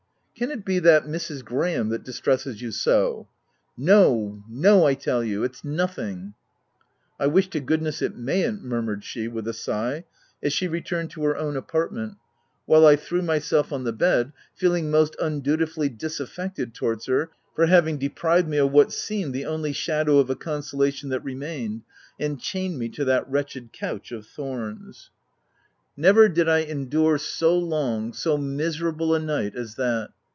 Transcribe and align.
"Can 0.41 0.49
it 0.49 0.65
be 0.65 0.79
that 0.79 1.05
Mrs. 1.05 1.45
Graham 1.45 1.89
that 1.89 2.03
distresses 2.03 2.63
you 2.63 2.71
so 2.71 3.27
V 3.77 3.83
3" 3.83 3.85
No, 3.85 4.43
no, 4.49 4.87
I 4.87 4.95
tell 4.95 5.23
you— 5.23 5.43
It's 5.43 5.63
nothing 5.63 6.33
!""I 7.19 7.27
wish 7.27 7.47
to 7.49 7.59
goodness 7.59 8.01
it 8.01 8.17
mayn't 8.17 8.61
I? 8.63 8.63
murmured 8.63 9.03
she 9.03 9.27
with 9.27 9.47
a 9.47 9.53
sigh, 9.53 10.03
as 10.41 10.51
she 10.51 10.67
returned 10.67 11.11
to 11.11 11.23
her 11.25 11.37
own 11.37 11.55
apartment, 11.55 12.15
while 12.65 12.87
I 12.87 12.95
threw 12.95 13.21
myself 13.21 13.71
on 13.71 13.83
the 13.83 13.93
bed, 13.93 14.33
feeling 14.55 14.89
most 14.89 15.15
undutifully 15.19 15.89
disaffected 15.95 16.73
towards 16.73 17.05
her 17.05 17.27
222 17.55 17.55
THE 17.55 17.55
TENANT 17.55 17.55
for 17.55 17.65
having 17.75 17.97
deprived 17.99 18.47
me 18.49 18.57
of 18.57 18.71
what 18.71 18.91
seemed 18.91 19.35
the 19.35 19.45
only 19.45 19.73
shadow 19.73 20.17
of 20.17 20.31
a 20.31 20.35
consolation 20.35 21.09
that 21.09 21.23
remained, 21.23 21.83
and 22.19 22.39
chained 22.41 22.79
me 22.79 22.89
to 22.89 23.05
that 23.05 23.29
wretched 23.29 23.71
couch 23.73 24.11
of 24.11 24.25
thorns. 24.25 25.11
Never 25.95 26.27
did 26.27 26.49
I 26.49 26.59
endure 26.61 27.19
so 27.19 27.55
long, 27.59 28.11
so 28.13 28.39
miserable 28.39 29.13
a 29.13 29.19
night 29.19 29.55
as 29.55 29.75
that. 29.75 30.09